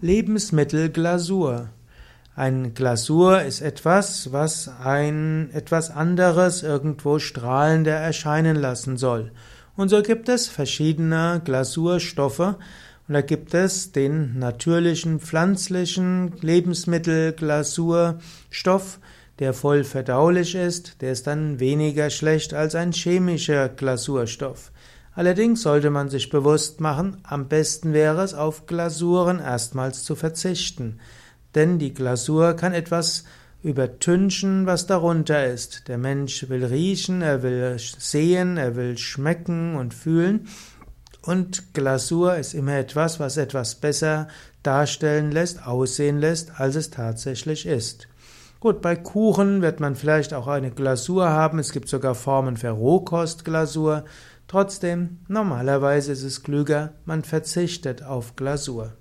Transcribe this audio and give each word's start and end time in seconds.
Lebensmittelglasur. 0.00 1.70
Ein 2.36 2.72
Glasur 2.72 3.42
ist 3.42 3.60
etwas, 3.60 4.32
was 4.32 4.68
ein 4.68 5.50
etwas 5.52 5.90
anderes 5.90 6.62
irgendwo 6.62 7.18
strahlender 7.18 7.96
erscheinen 7.96 8.54
lassen 8.54 8.96
soll. 8.96 9.32
Und 9.74 9.88
so 9.88 10.00
gibt 10.02 10.28
es 10.28 10.46
verschiedene 10.46 11.42
Glasurstoffe. 11.44 12.38
Und 12.38 12.58
da 13.08 13.22
gibt 13.22 13.54
es 13.54 13.90
den 13.90 14.38
natürlichen 14.38 15.18
pflanzlichen 15.18 16.36
Lebensmittelglasurstoff, 16.42 19.00
der 19.40 19.52
voll 19.52 19.82
verdaulich 19.82 20.54
ist, 20.54 21.02
der 21.02 21.10
ist 21.10 21.26
dann 21.26 21.58
weniger 21.58 22.08
schlecht 22.10 22.54
als 22.54 22.76
ein 22.76 22.92
chemischer 22.92 23.68
Glasurstoff. 23.68 24.70
Allerdings 25.18 25.62
sollte 25.62 25.90
man 25.90 26.08
sich 26.08 26.30
bewusst 26.30 26.80
machen, 26.80 27.16
am 27.24 27.48
besten 27.48 27.92
wäre 27.92 28.22
es, 28.22 28.34
auf 28.34 28.66
Glasuren 28.66 29.40
erstmals 29.40 30.04
zu 30.04 30.14
verzichten. 30.14 31.00
Denn 31.56 31.80
die 31.80 31.92
Glasur 31.92 32.54
kann 32.54 32.72
etwas 32.72 33.24
übertünchen, 33.60 34.66
was 34.66 34.86
darunter 34.86 35.44
ist. 35.44 35.88
Der 35.88 35.98
Mensch 35.98 36.48
will 36.48 36.64
riechen, 36.64 37.20
er 37.20 37.42
will 37.42 37.76
sehen, 37.80 38.58
er 38.58 38.76
will 38.76 38.96
schmecken 38.96 39.74
und 39.74 39.92
fühlen. 39.92 40.46
Und 41.22 41.74
Glasur 41.74 42.36
ist 42.36 42.54
immer 42.54 42.76
etwas, 42.76 43.18
was 43.18 43.38
etwas 43.38 43.74
besser 43.74 44.28
darstellen 44.62 45.32
lässt, 45.32 45.66
aussehen 45.66 46.20
lässt, 46.20 46.60
als 46.60 46.76
es 46.76 46.90
tatsächlich 46.90 47.66
ist. 47.66 48.06
Gut, 48.60 48.82
bei 48.82 48.94
Kuchen 48.94 49.62
wird 49.62 49.80
man 49.80 49.96
vielleicht 49.96 50.32
auch 50.32 50.46
eine 50.46 50.70
Glasur 50.70 51.28
haben. 51.28 51.58
Es 51.58 51.72
gibt 51.72 51.88
sogar 51.88 52.14
Formen 52.14 52.56
für 52.56 52.70
Rohkostglasur. 52.70 54.04
Trotzdem, 54.48 55.18
normalerweise 55.28 56.10
ist 56.12 56.22
es 56.22 56.42
klüger, 56.42 56.94
man 57.04 57.22
verzichtet 57.22 58.02
auf 58.02 58.34
Glasur. 58.34 58.96